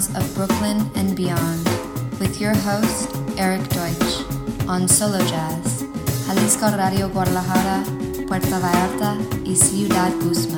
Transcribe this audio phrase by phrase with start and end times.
[0.00, 1.64] sounds of Brooklyn and beyond
[2.18, 4.24] with your host, Eric Deutsch,
[4.68, 5.84] on Solo Jazz,
[6.26, 7.82] Jalisco Radio Guadalajara,
[8.26, 10.55] Puerto Vallarta y Ciudad Guzmán.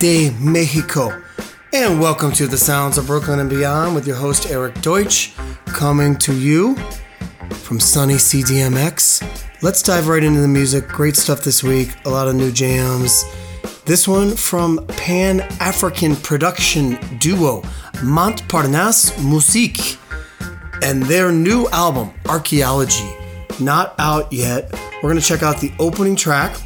[0.00, 1.22] De Mexico,
[1.74, 5.34] and welcome to the Sounds of Brooklyn and Beyond with your host Eric Deutsch,
[5.66, 6.74] coming to you
[7.50, 9.22] from sunny CDMX.
[9.60, 10.88] Let's dive right into the music.
[10.88, 13.26] Great stuff this week, a lot of new jams.
[13.84, 17.60] This one from Pan African production duo
[17.96, 19.98] Montparnasse Musique
[20.82, 23.14] and their new album, Archaeology.
[23.60, 24.72] Not out yet.
[25.02, 26.56] We're going to check out the opening track.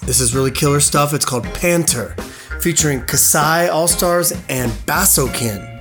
[0.00, 1.14] This is really killer stuff.
[1.14, 2.16] It's called Panther,
[2.60, 5.80] featuring Kasai All Stars and Bassokin.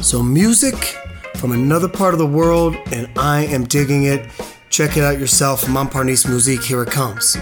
[0.00, 0.76] So, music
[1.36, 4.26] from another part of the world, and I am digging it.
[4.70, 5.66] Check it out yourself.
[5.68, 7.36] Montparnasse Musique, here it comes.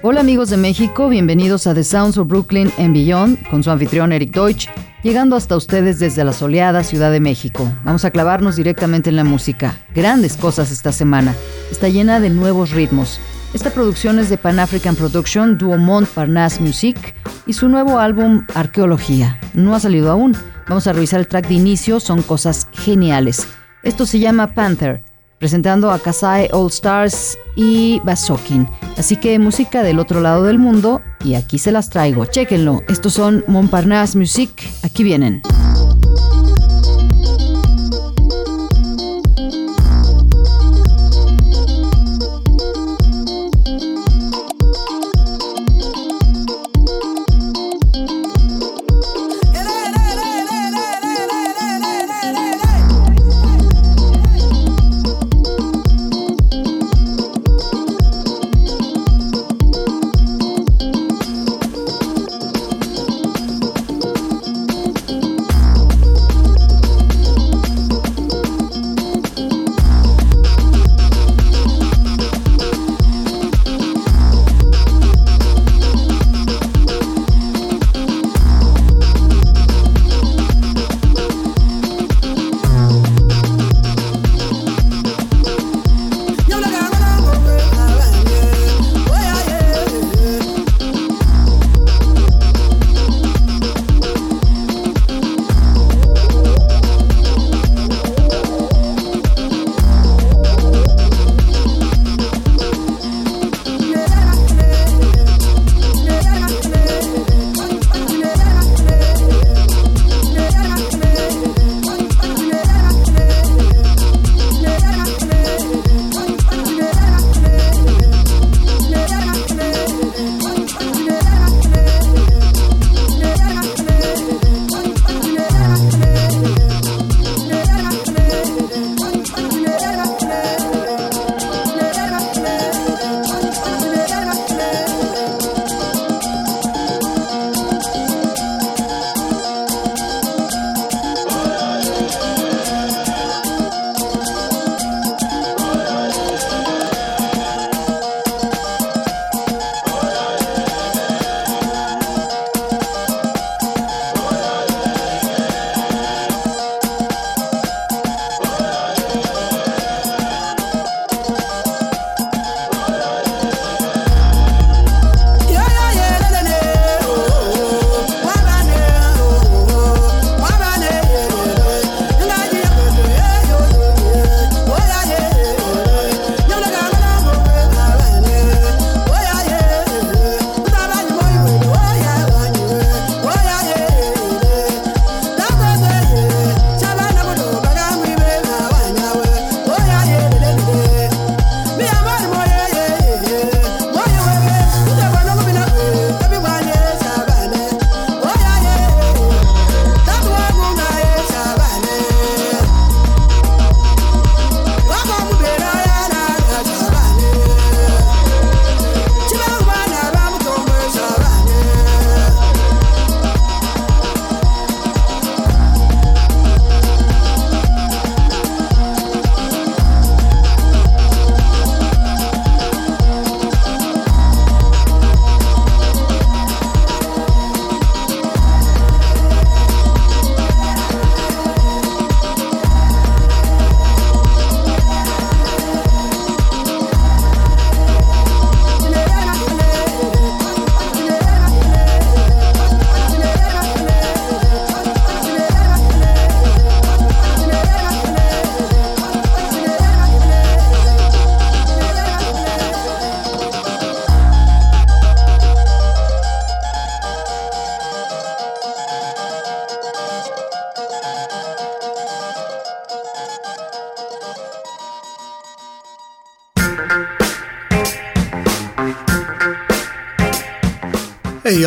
[0.00, 4.12] Hola amigos de México, bienvenidos a The Sounds of Brooklyn and Beyond con su anfitrión
[4.12, 4.68] Eric Deutsch,
[5.02, 7.68] llegando hasta ustedes desde la soleada Ciudad de México.
[7.82, 9.76] Vamos a clavarnos directamente en la música.
[9.96, 11.34] Grandes cosas esta semana.
[11.72, 13.18] Está llena de nuevos ritmos.
[13.54, 17.14] Esta producción es de Pan African Production, Duo Montparnasse Music
[17.48, 19.40] y su nuevo álbum Arqueología.
[19.54, 20.36] No ha salido aún.
[20.68, 23.48] Vamos a revisar el track de inicio, son cosas geniales.
[23.82, 25.02] Esto se llama Panther,
[25.38, 28.68] presentando a Kasai All Stars y Basokin.
[28.96, 32.26] Así que música del otro lado del mundo y aquí se las traigo.
[32.26, 32.82] Chéquenlo.
[32.86, 34.50] Estos son Montparnasse Music.
[34.84, 35.42] Aquí vienen.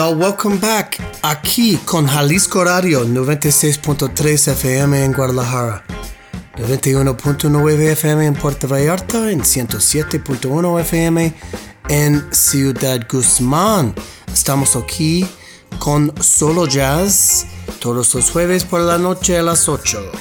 [0.10, 1.00] Welcome back.
[1.22, 5.84] Aquí con Jalisco Radio 96.3 FM en Guadalajara,
[6.58, 11.34] 91.9 FM en Puerto Vallarta, en 107.1 FM
[11.90, 13.94] en Ciudad Guzmán.
[14.34, 15.26] Estamos aquí
[15.78, 17.46] con Solo Jazz
[17.80, 20.12] todos los jueves por la noche a las 8.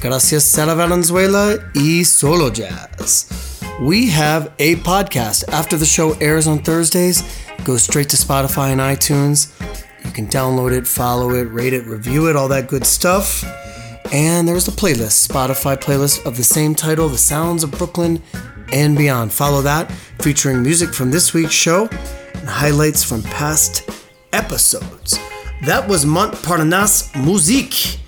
[0.00, 3.26] Gracias Sara Valenzuela y Solo Jazz.
[3.80, 5.48] We have a podcast.
[5.52, 7.24] After the show airs on Thursdays,
[7.64, 9.52] Go straight to Spotify and iTunes.
[10.04, 13.44] You can download it, follow it, rate it, review it, all that good stuff.
[14.12, 18.22] And there's a playlist, Spotify playlist of the same title, The Sounds of Brooklyn
[18.72, 19.32] and Beyond.
[19.32, 21.88] Follow that, featuring music from this week's show
[22.34, 23.88] and highlights from past
[24.32, 25.18] episodes.
[25.64, 28.00] That was Montparnasse Musique.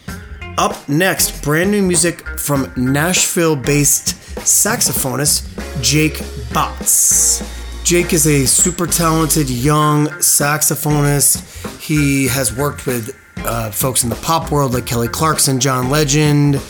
[0.57, 6.19] Up next, brand new music from Nashville based saxophonist Jake
[6.53, 7.60] Botts.
[7.91, 11.81] Jake is a super talented young saxophonist.
[11.81, 16.61] He has worked with uh, folks in the pop world like Kelly Clarkson, John Legend,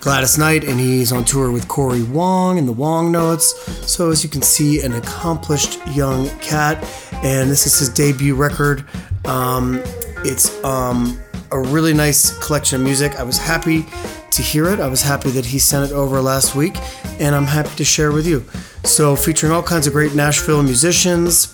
[0.00, 3.54] Gladys Knight, and he's on tour with Corey Wong and the Wong Notes.
[3.86, 6.82] So, as you can see, an accomplished young cat,
[7.22, 8.82] and this is his debut record.
[9.26, 9.82] Um,
[10.24, 11.20] it's um,
[11.52, 13.16] a really nice collection of music.
[13.16, 13.84] I was happy
[14.32, 14.80] to hear it.
[14.80, 16.76] I was happy that he sent it over last week,
[17.18, 18.44] and I'm happy to share with you.
[18.84, 21.52] So, featuring all kinds of great Nashville musicians.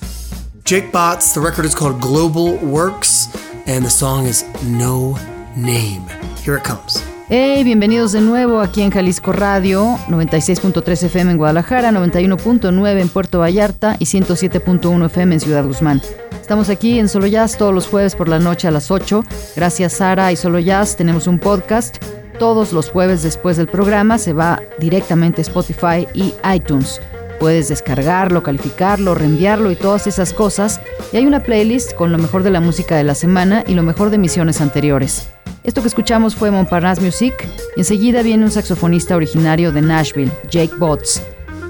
[0.64, 3.28] Jake Botts, the record is called Global Works,
[3.66, 5.16] and the song is No
[5.56, 6.02] Name.
[6.42, 7.02] Here it comes.
[7.28, 13.40] Hey, bienvenidos de nuevo aquí en Jalisco Radio, 96.3 FM en Guadalajara, 91.9 en Puerto
[13.40, 16.00] Vallarta y 107.1 FM en Ciudad Guzmán.
[16.40, 19.24] Estamos aquí en Solo Jazz todos los jueves por la noche a las 8.
[19.56, 21.96] Gracias Sara y Solo Jazz tenemos un podcast.
[22.38, 27.00] Todos los jueves después del programa se va directamente a Spotify y iTunes.
[27.40, 30.80] Puedes descargarlo, calificarlo, reenviarlo y todas esas cosas.
[31.12, 33.82] Y hay una playlist con lo mejor de la música de la semana y lo
[33.82, 35.28] mejor de misiones anteriores.
[35.64, 37.34] Esto que escuchamos fue Montparnasse Music.
[37.74, 41.22] Y enseguida viene un saxofonista originario de Nashville, Jake Botts.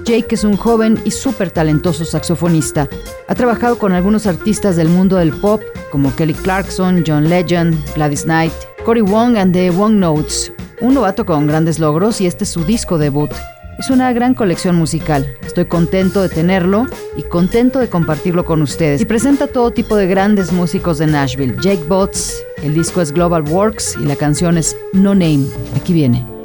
[0.05, 2.89] Jake es un joven y súper talentoso saxofonista.
[3.29, 8.25] Ha trabajado con algunos artistas del mundo del pop como Kelly Clarkson, John Legend, Gladys
[8.25, 8.53] Knight,
[8.85, 10.53] Cory Wong and the Wong Notes.
[10.81, 13.31] Un novato con grandes logros y este es su disco debut.
[13.79, 15.27] Es una gran colección musical.
[15.45, 19.01] Estoy contento de tenerlo y contento de compartirlo con ustedes.
[19.01, 21.57] Y presenta todo tipo de grandes músicos de Nashville.
[21.63, 25.47] Jake Botts, el disco es Global Works y la canción es No Name.
[25.75, 26.36] Aquí viene.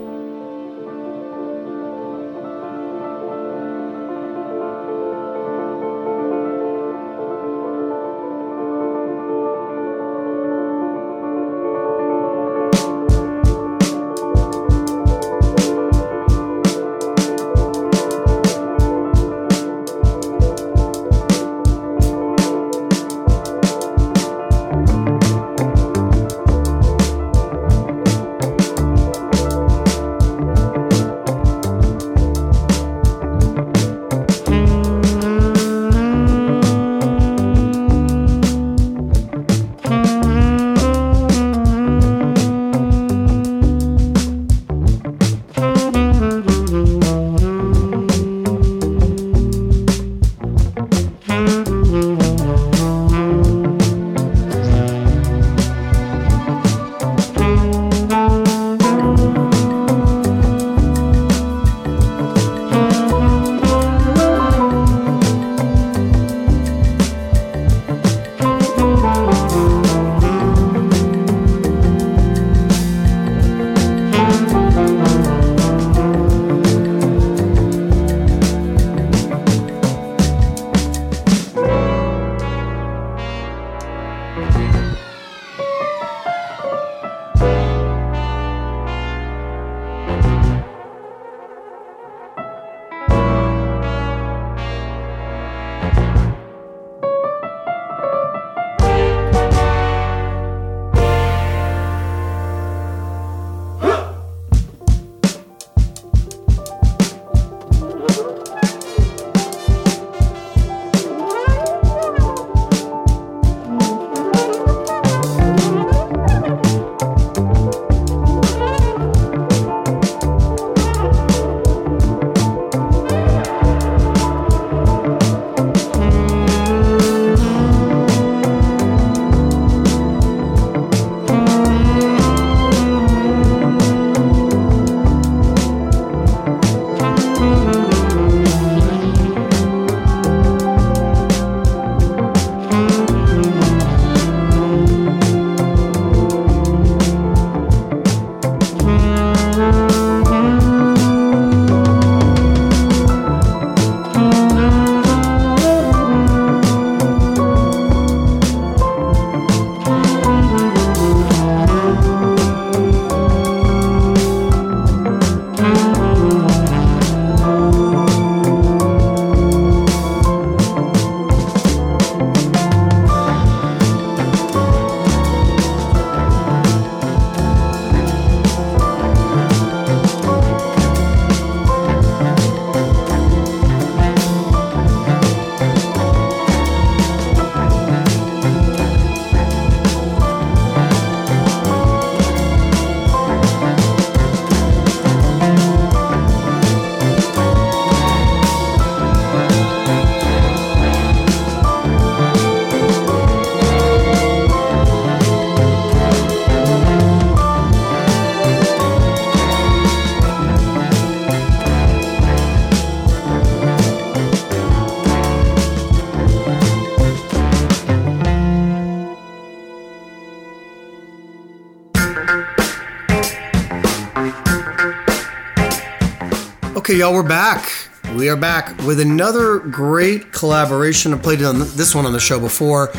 [226.91, 227.71] Okay, y'all, we're back.
[228.17, 231.13] We are back with another great collaboration.
[231.13, 232.89] I played on this one on the show before,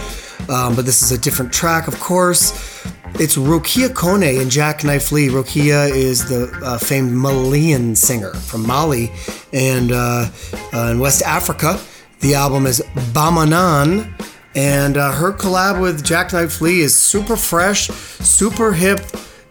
[0.48, 2.52] um, but this is a different track, of course.
[3.20, 5.28] It's Rokia Kone and Jacknife Lee.
[5.28, 9.12] Rokia is the uh, famed Malian singer from Mali
[9.52, 10.30] and uh,
[10.72, 11.78] uh, in West Africa.
[12.20, 12.80] The album is
[13.12, 14.10] Bamanan,
[14.54, 19.00] and uh, her collab with Jacknife Lee is super fresh, super hip,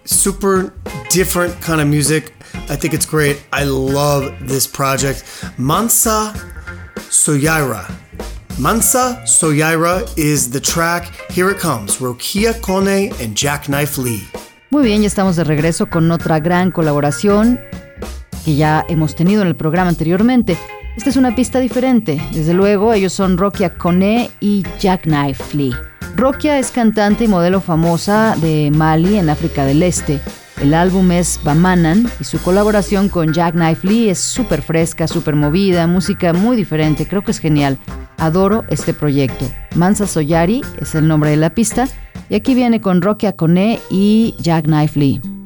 [0.06, 0.74] super
[1.12, 2.34] different kind of music.
[2.70, 3.44] I think it's great.
[3.52, 5.24] I love this project.
[5.58, 6.34] Mansa
[7.10, 7.86] Soyaira.
[8.60, 11.12] Mansa Soyaira is the track.
[11.32, 11.98] Here it comes.
[11.98, 14.28] Rokia Kone and Jackknife Lee.
[14.70, 17.60] Muy bien, ya estamos de regreso con otra gran colaboración
[18.46, 20.58] que ya hemos tenido en el programa anteriormente.
[20.96, 22.22] Esta es una pista diferente.
[22.34, 25.76] Desde luego, ellos son Rokia Kone y Jackknife Lee.
[26.16, 30.22] Rokia es cantante y modelo famosa de Mali en África del Este.
[30.62, 35.88] El álbum es Bamanan y su colaboración con Jackknife Lee es súper fresca, súper movida,
[35.88, 37.80] música muy diferente, creo que es genial.
[38.20, 39.52] Adoro este proyecto.
[39.76, 41.88] Mansa Soyari es el nombre de la pista
[42.30, 45.41] y aquí viene con Rokia Kone y Jackknife Lee.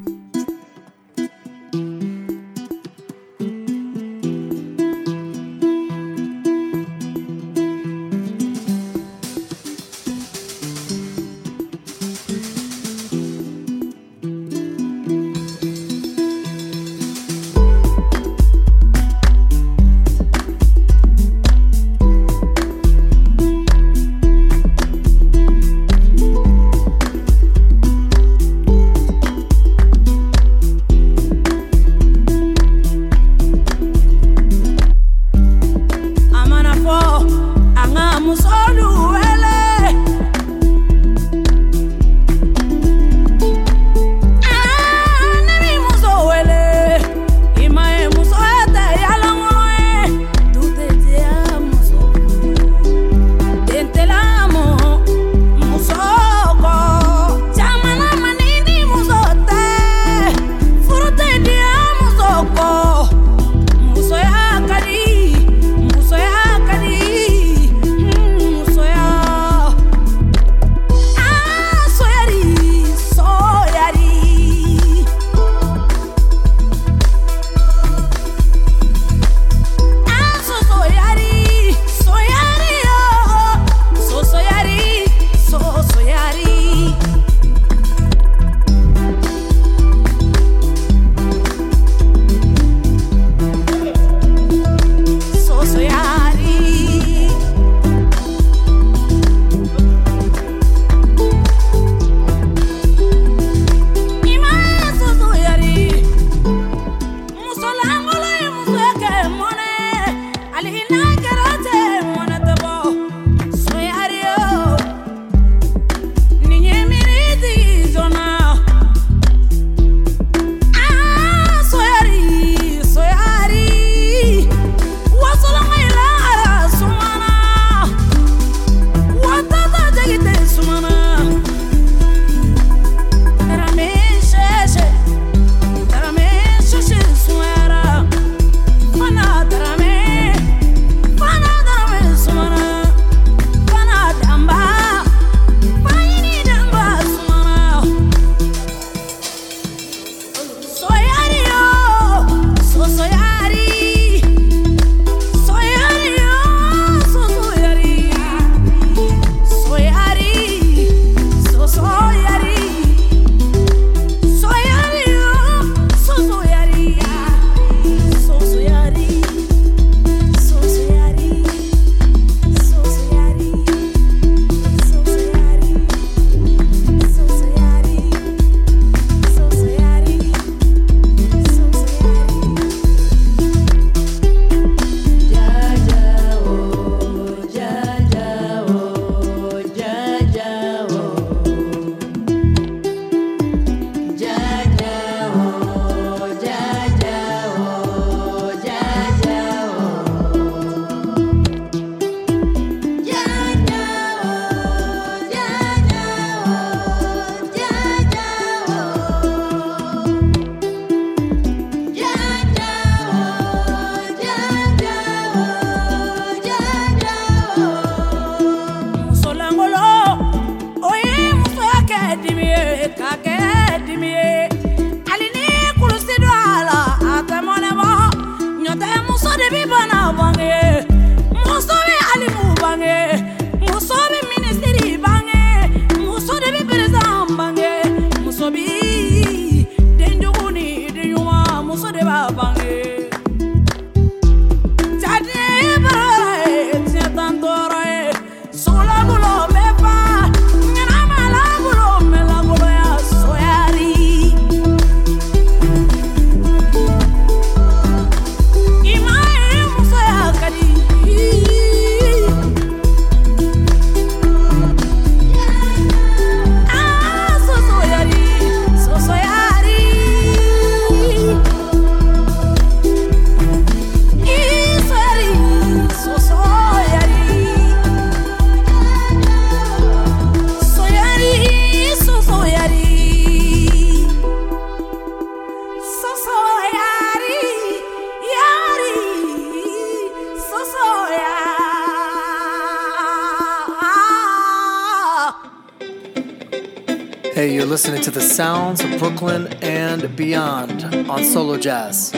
[299.26, 302.14] Brooklyn and beyond on Solo Jazz.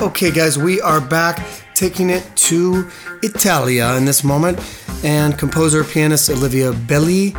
[0.00, 2.88] Okay, guys, we are back taking it to
[3.22, 4.58] Italia in this moment,
[5.04, 7.34] and composer pianist Olivia Belli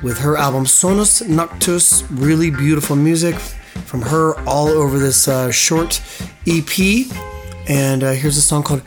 [0.00, 6.00] with her album Sonus Noctus, really beautiful music from her all over this uh, short
[6.46, 7.10] EP.
[7.68, 8.82] And uh, here's a song called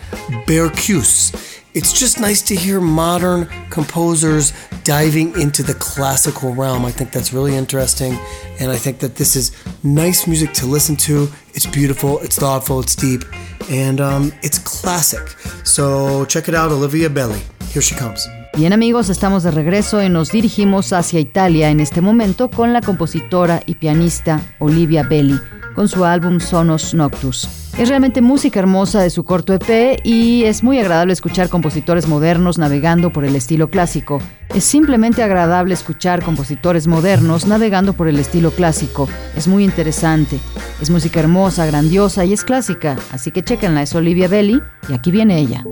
[0.46, 1.47] Bercuse
[1.78, 4.52] it's just nice to hear modern composers
[4.84, 6.84] diving into the classical realm.
[6.84, 8.18] I think that's really interesting,
[8.60, 9.52] and I think that this is
[9.84, 11.30] nice music to listen to.
[11.54, 13.22] It's beautiful, it's thoughtful, it's deep,
[13.70, 15.28] and um, it's classic.
[15.64, 17.42] So check it out, Olivia Belli.
[17.70, 18.28] Here she comes.
[18.58, 22.82] Bien amigos, estamos de regreso y nos dirigimos hacia Italia en este momento con la
[22.82, 25.40] compositora y pianista Olivia Belli,
[25.78, 27.48] con su álbum Sonos Noctus.
[27.78, 32.58] Es realmente música hermosa de su corto EP y es muy agradable escuchar compositores modernos
[32.58, 34.20] navegando por el estilo clásico.
[34.56, 39.08] Es simplemente agradable escuchar compositores modernos navegando por el estilo clásico.
[39.36, 40.40] Es muy interesante.
[40.82, 42.96] Es música hermosa, grandiosa y es clásica.
[43.12, 44.60] Así que chequenla, es Olivia Belli
[44.90, 45.64] y aquí viene ella.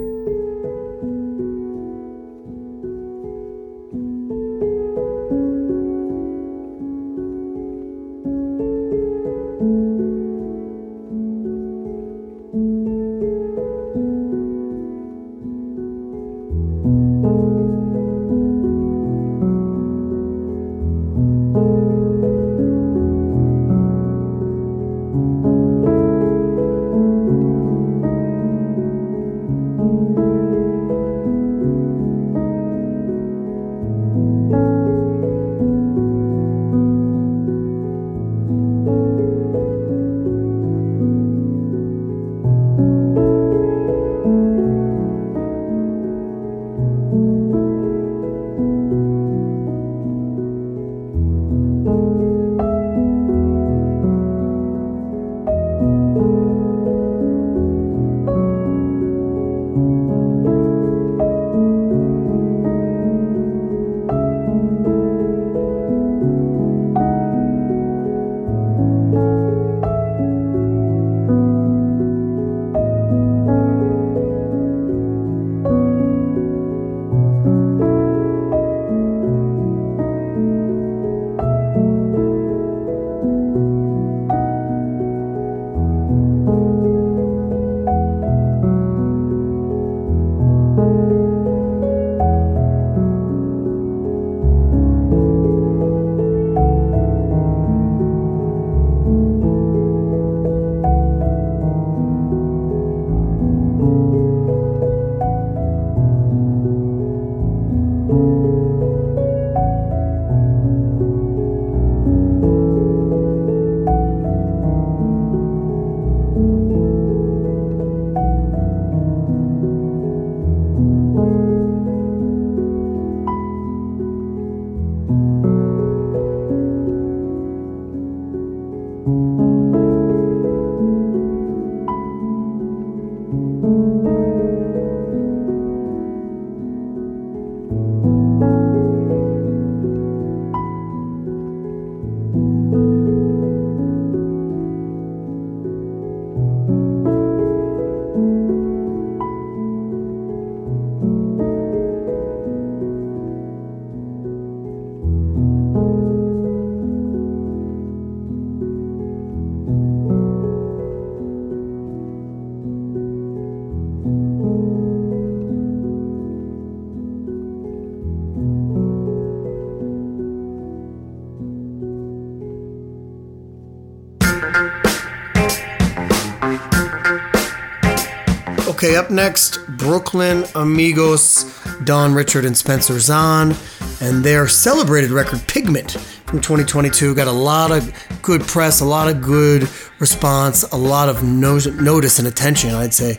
[178.85, 181.51] Okay, up next, Brooklyn Amigos,
[181.85, 183.55] Don Richard and Spencer Zahn,
[183.99, 185.93] and their celebrated record Pigment
[186.27, 189.67] from 2022 got a lot of good press, a lot of good
[189.97, 193.17] response, a lot of no- notice and attention, I'd say,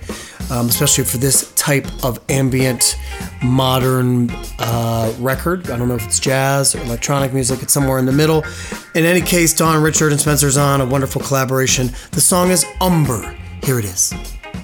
[0.52, 2.94] um, especially for this type of ambient
[3.42, 5.68] modern uh, record.
[5.68, 8.44] I don't know if it's jazz or electronic music, it's somewhere in the middle.
[8.94, 11.90] In any case, Don Richard and Spencer Zahn, a wonderful collaboration.
[12.12, 13.36] The song is Umber.
[13.64, 14.14] Here it is.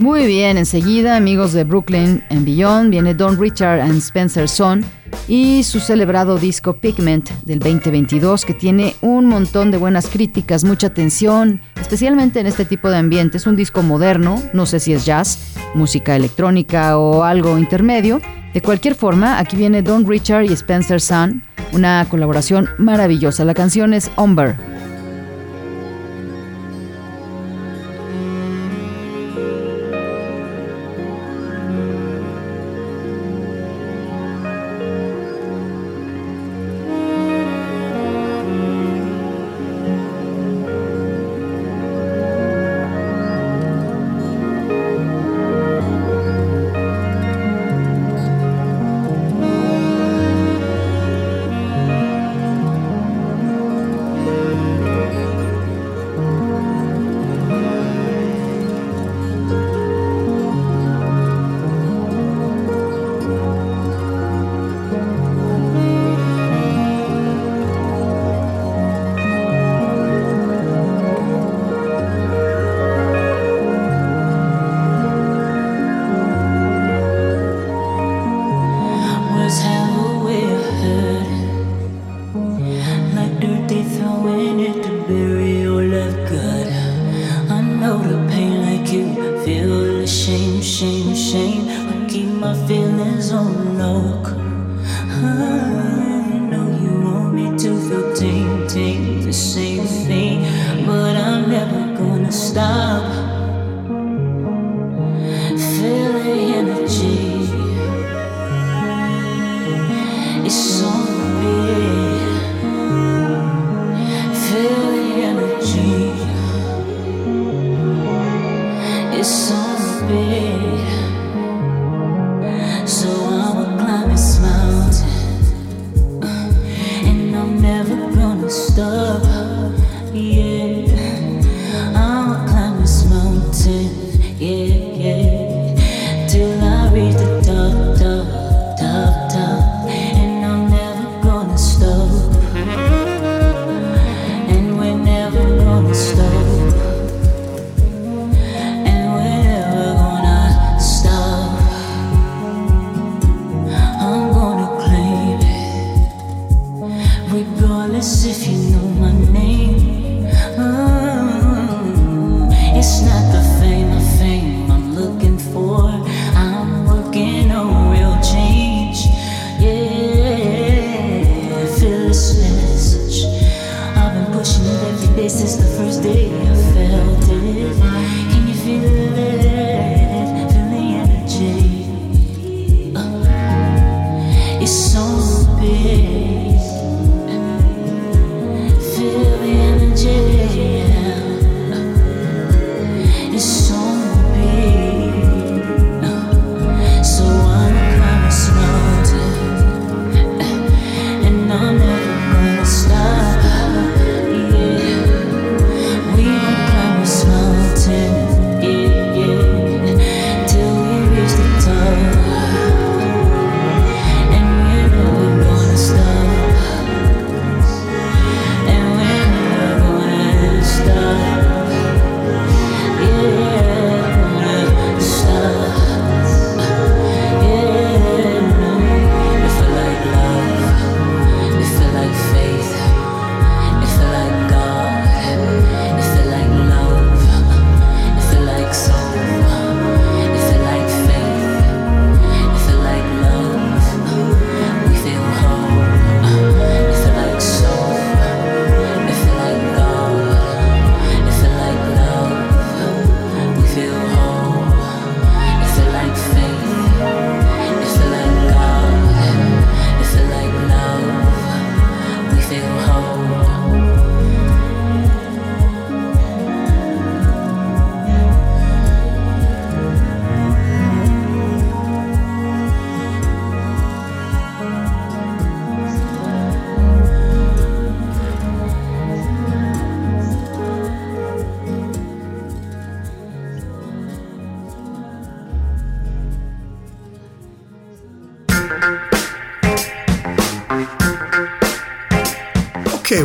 [0.02, 4.84] Muy bien, enseguida, amigos de Brooklyn en Beyond, viene Don Richard and Spencer Son
[5.28, 10.88] y su celebrado disco Pigment del 2022 que tiene un montón de buenas críticas, mucha
[10.88, 13.36] atención, especialmente en este tipo de ambiente.
[13.36, 18.20] Es un disco moderno, no sé si es jazz, música electrónica o algo intermedio,
[18.54, 23.44] De cualquier forma, aquí viene Don Richard y Spencer Sun, una colaboración maravillosa.
[23.44, 24.56] La canción es Umber.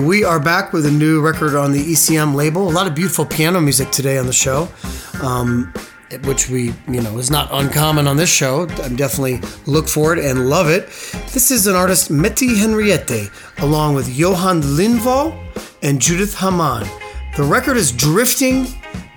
[0.08, 2.70] We are back with a new record on the ECM label.
[2.70, 4.70] A lot of beautiful piano music today on the show,
[5.22, 5.74] um,
[6.24, 8.70] which we, you know, is not uncommon on this show.
[8.70, 10.86] I definitely look for it and love it.
[11.34, 15.38] This is an artist, Mette Henriette, along with Johan Lindvall
[15.84, 16.88] and Judith Hamann.
[17.36, 18.66] The record is Drifting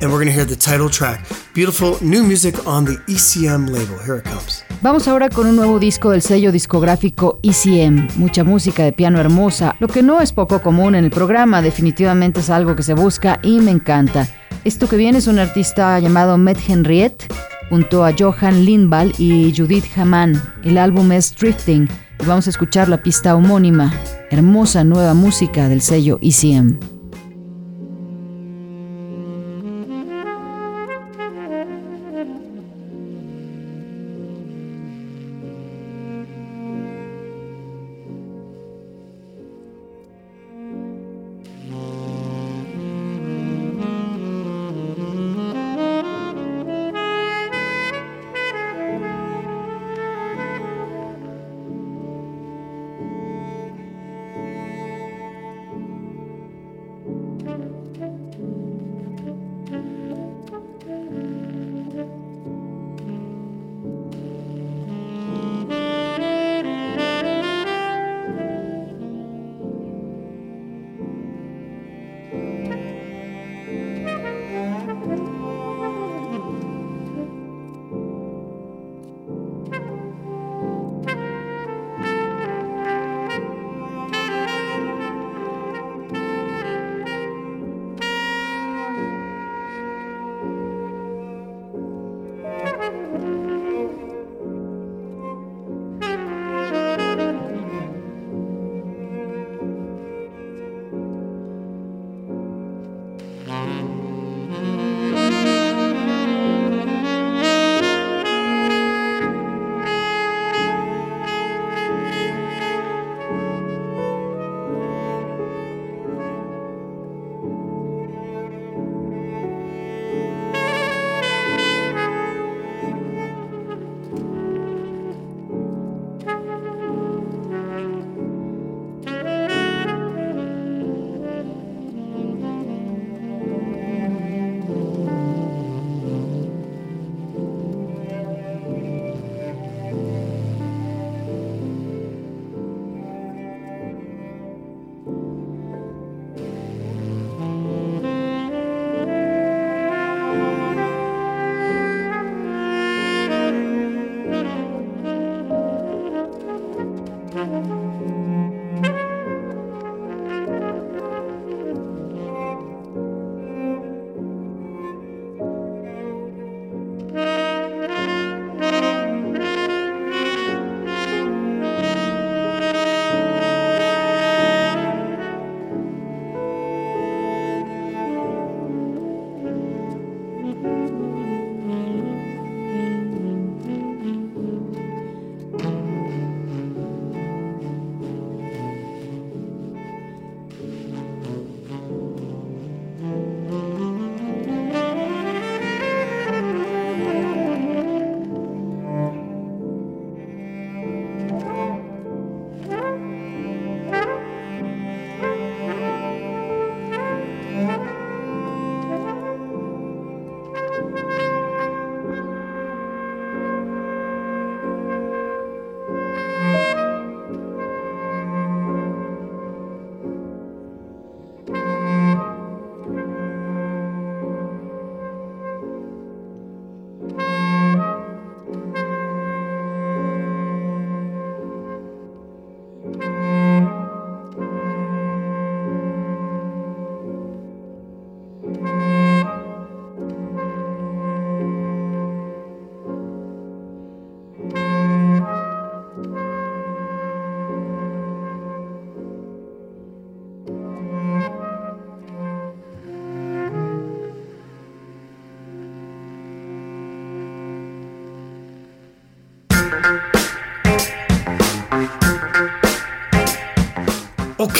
[0.00, 1.24] and we're going to hear the title track.
[1.54, 3.96] Beautiful new music on the ECM label.
[3.98, 4.59] Here it comes.
[4.82, 8.08] Vamos ahora con un nuevo disco del sello discográfico ECM.
[8.16, 12.40] Mucha música de piano hermosa, lo que no es poco común en el programa, definitivamente
[12.40, 14.26] es algo que se busca y me encanta.
[14.64, 17.30] Esto que viene es un artista llamado Matt Henriette,
[17.68, 20.42] junto a Johan Lindvall y Judith Hamann.
[20.64, 21.86] El álbum es Drifting
[22.18, 23.92] y vamos a escuchar la pista homónima.
[24.30, 26.99] Hermosa nueva música del sello ECM.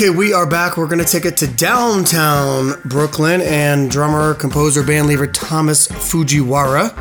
[0.00, 0.78] Okay, we are back.
[0.78, 6.96] We're going to take it to downtown Brooklyn and drummer, composer, bandleader Thomas Fujiwara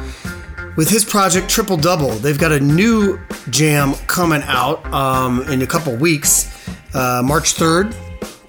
[0.75, 2.09] with his project Triple Double.
[2.09, 3.17] They've got a new
[3.51, 7.95] jam coming out um, in a couple weeks, uh, March 3rd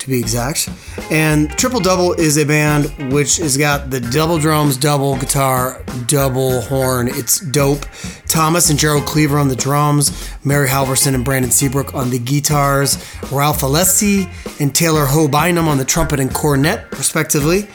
[0.01, 0.69] to be exact.
[1.11, 6.63] And Triple Double is a band which has got the double drums, double guitar, double
[6.63, 7.09] horn.
[7.09, 7.87] It's dope.
[8.27, 12.97] Thomas and Gerald Cleaver on the drums, Mary Halverson and Brandon Seabrook on the guitars,
[13.31, 14.29] Ralph Alessi
[14.61, 17.69] and Taylor Ho Bynum on the trumpet and cornet, respectively.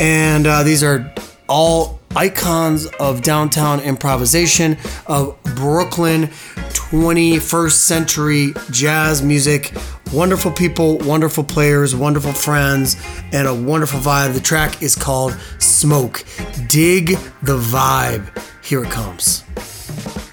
[0.00, 1.12] And uh, these are
[1.48, 4.76] all icons of downtown improvisation,
[5.06, 6.28] of Brooklyn
[6.88, 9.72] 21st century jazz music.
[10.12, 12.96] Wonderful people, wonderful players, wonderful friends,
[13.32, 14.32] and a wonderful vibe.
[14.32, 16.24] The track is called Smoke.
[16.66, 18.26] Dig the vibe.
[18.64, 19.44] Here it comes.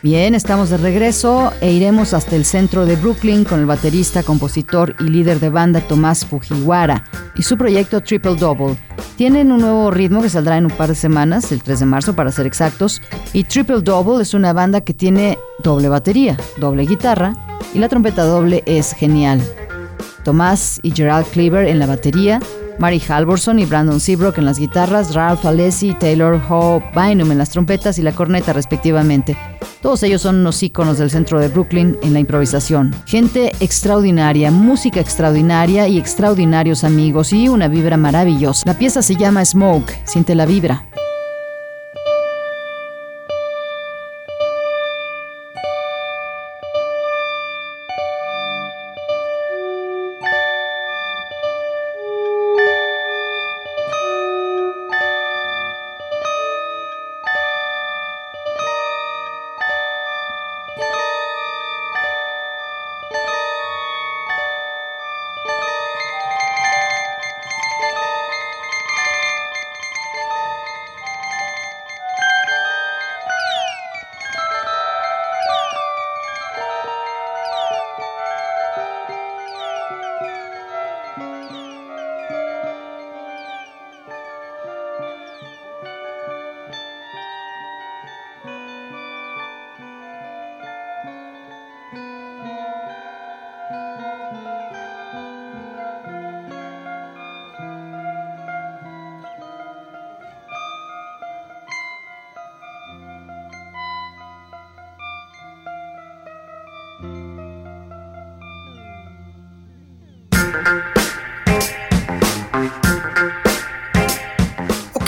[0.06, 4.96] Bien, estamos de regreso e iremos hasta el centro de Brooklyn con el baterista, compositor
[5.00, 8.78] y líder de banda Tomás Fujiwara y su proyecto Triple Double.
[9.16, 12.16] Tienen un nuevo ritmo que saldrá en un par de semanas, el 3 de marzo
[12.16, 13.02] para ser exactos,
[13.34, 17.34] y Triple Double es una banda que tiene doble batería, doble guitarra
[17.74, 19.42] y la trompeta doble es genial.
[20.24, 22.40] Tomás y Gerald Cleaver en la batería,
[22.80, 27.38] Mary Halvorson y Brandon Seabrook en las guitarras, Ralph Alessi y Taylor Ho Bynum en
[27.38, 29.38] las trompetas y la corneta respectivamente.
[29.82, 32.96] Todos ellos son unos íconos del centro de Brooklyn en la improvisación.
[33.06, 38.64] Gente extraordinaria, música extraordinaria y extraordinarios amigos y una vibra maravillosa.
[38.66, 40.88] La pieza se llama Smoke, siente la vibra.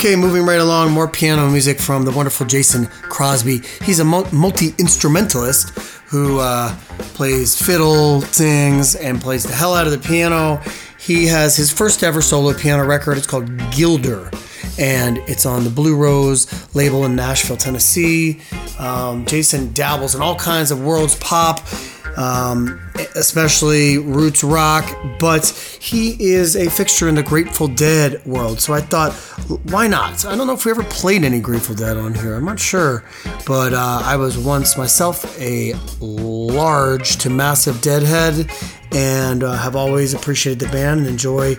[0.08, 3.60] Okay, moving right along, more piano music from the wonderful Jason Crosby.
[3.82, 6.74] He's a multi instrumentalist who uh,
[7.12, 10.62] plays fiddle, sings, and plays the hell out of the piano.
[10.98, 13.18] He has his first ever solo piano record.
[13.18, 14.30] It's called Gilder,
[14.78, 18.40] and it's on the Blue Rose label in Nashville, Tennessee.
[18.78, 21.60] Um, Jason dabbles in all kinds of worlds pop
[22.18, 22.80] um,
[23.14, 28.60] especially roots rock, but he is a fixture in the Grateful Dead world.
[28.60, 29.14] So I thought,
[29.70, 30.26] why not?
[30.26, 32.34] I don't know if we ever played any Grateful Dead on here.
[32.34, 33.04] I'm not sure,
[33.46, 38.50] but uh, I was once myself a large to massive Deadhead,
[38.92, 41.56] and uh, have always appreciated the band and enjoy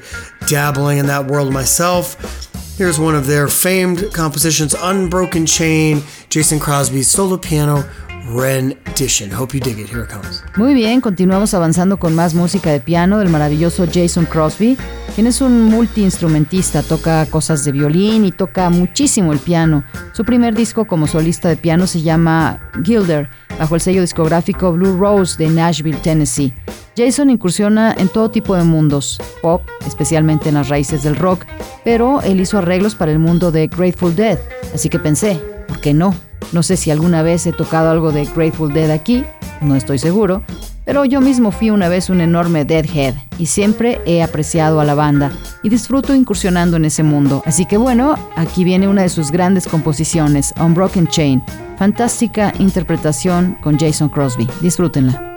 [0.48, 2.48] dabbling in that world myself.
[2.78, 7.90] Here's one of their famed compositions, Unbroken Chain, Jason Crosby's solo piano
[8.30, 9.32] rendition.
[9.32, 9.90] Hope you dig it.
[9.90, 10.44] Here it comes.
[10.56, 14.78] Muy bien, continuamos avanzando con más música de piano del maravilloso Jason Crosby,
[15.16, 19.84] quien es un multiinstrumentista, toca cosas de violín y toca muchísimo el piano.
[20.14, 24.98] Su primer disco como solista de piano se llama Gilder, bajo el sello discográfico Blue
[24.98, 26.54] Rose de Nashville, Tennessee.
[26.96, 31.46] Jason incursiona en todo tipo de mundos, pop, especialmente en las raíces del rock,
[31.86, 34.38] pero él hizo arreglos para el mundo de Grateful Dead,
[34.74, 35.40] así que pensé,
[35.70, 36.14] ¿por qué no?
[36.52, 39.24] No sé si alguna vez he tocado algo de Grateful Dead aquí,
[39.62, 40.44] no estoy seguro,
[40.84, 44.96] pero yo mismo fui una vez un enorme Deadhead y siempre he apreciado a la
[44.96, 47.44] banda y disfruto incursionando en ese mundo.
[47.46, 51.44] Así que bueno, aquí viene una de sus grandes composiciones, Unbroken Chain.
[51.78, 54.50] Fantástica interpretación con Jason Crosby.
[54.62, 55.29] Disfrútenla.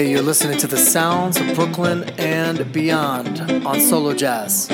[0.00, 4.66] Hey, you're listening to the sounds of Brooklyn and beyond on Solo Jazz.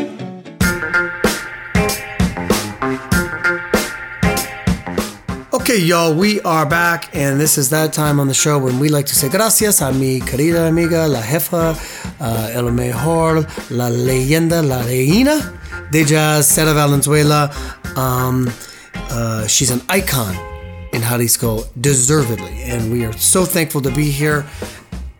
[5.52, 8.88] Okay, y'all, we are back, and this is that time on the show when we
[8.88, 11.74] like to say gracias a mi querida amiga, la jefa,
[12.20, 15.58] uh, el mejor, la leyenda, la reina
[15.90, 17.52] de jazz, Sara Valenzuela.
[17.96, 18.48] Um,
[19.10, 20.36] uh, she's an icon
[20.92, 24.46] in Jalisco, deservedly, and we are so thankful to be here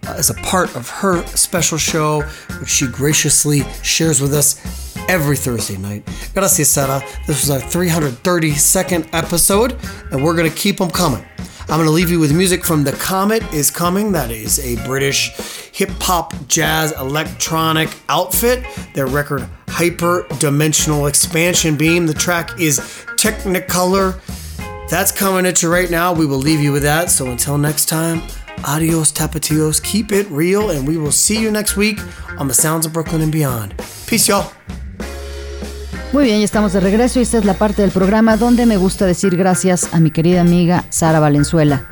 [0.06, 2.22] Uh, as a part of her special show,
[2.60, 6.04] which she graciously shares with us every Thursday night.
[6.32, 7.02] Gracias, Sara.
[7.26, 9.76] This was our 332nd episode,
[10.12, 11.24] and we're going to keep them coming.
[11.68, 14.12] I'm going to leave you with music from The Comet is Coming.
[14.12, 15.32] That is a British
[15.72, 18.64] hip hop, jazz, electronic outfit.
[18.94, 22.06] Their record, Hyper Dimensional Expansion Beam.
[22.06, 22.78] The track is
[23.16, 24.20] Technicolor.
[24.88, 26.12] That's coming at you right now.
[26.12, 27.10] We will leave you with that.
[27.10, 28.22] So until next time,
[28.64, 29.80] Adios, Tapatios.
[29.80, 31.98] Keep it real, and we will see you next week
[32.38, 33.74] on the Sounds of Brooklyn and Beyond.
[34.06, 34.50] Peace, y'all.
[36.12, 38.76] Muy bien, ya estamos de regreso y esta es la parte del programa donde me
[38.76, 41.86] gusta decir gracias a mi querida amiga Sara Valenzuela.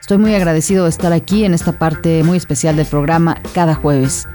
[0.00, 4.26] Estoy muy agradecido de estar aquí en esta parte muy especial del programa cada jueves.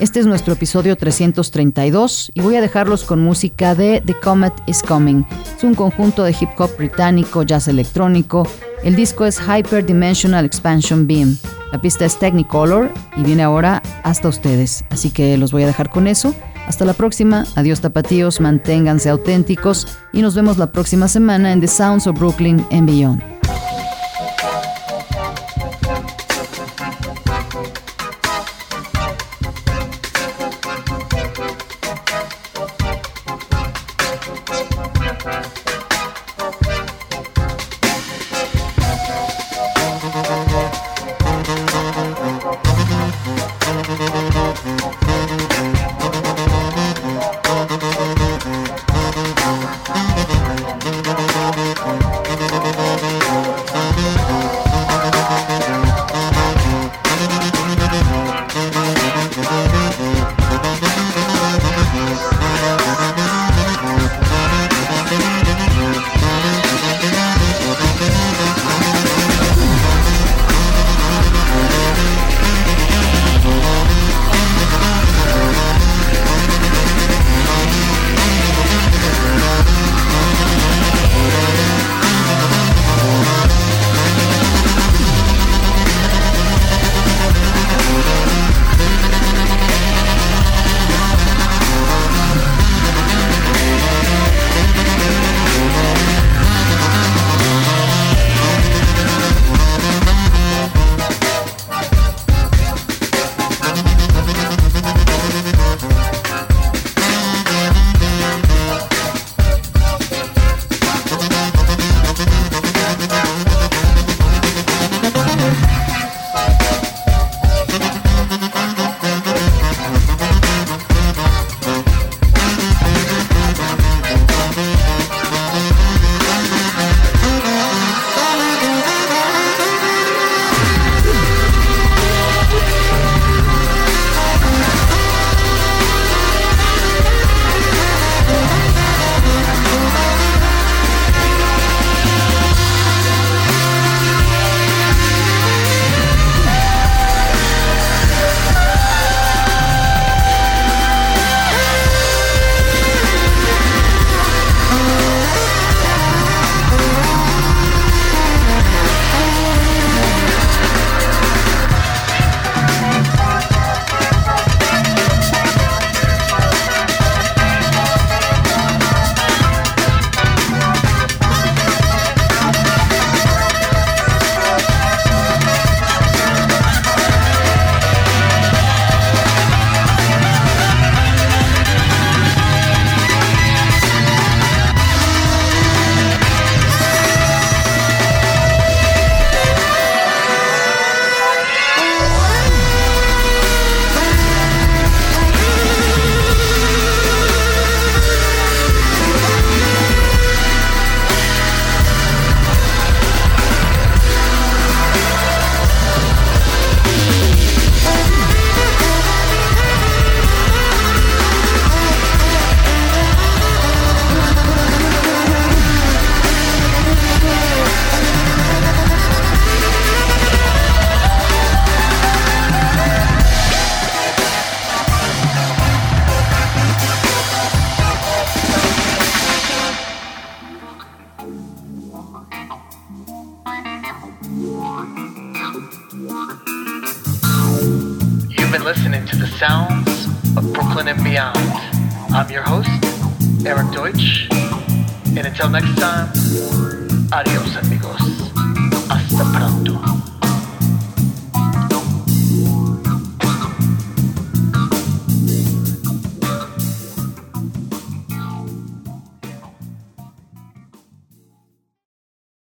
[0.00, 4.82] Este es nuestro episodio 332 y voy a dejarlos con música de The Comet is
[4.82, 5.24] Coming.
[5.56, 8.46] Es un conjunto de hip hop británico, jazz electrónico.
[8.84, 11.38] El disco es Hyper Dimensional Expansion Beam.
[11.72, 14.84] La pista es Technicolor y viene ahora hasta ustedes.
[14.90, 16.34] Así que los voy a dejar con eso.
[16.68, 21.68] Hasta la próxima, adiós tapatíos, manténganse auténticos y nos vemos la próxima semana en The
[21.68, 23.33] Sounds of Brooklyn and Beyond.